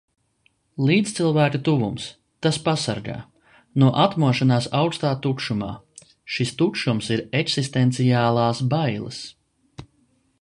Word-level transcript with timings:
Līdzcilvēku 0.85 1.59
tuvums. 1.65 2.05
Tas 2.45 2.57
pasargā. 2.67 3.17
No 3.83 3.91
atmošanās 4.05 4.69
aukstā 4.79 5.11
tukšumā. 5.27 5.69
Šis 6.37 6.55
tukšums 6.63 7.11
ir 7.17 7.23
eksistenciālās 7.43 8.63
bailes... 8.73 9.21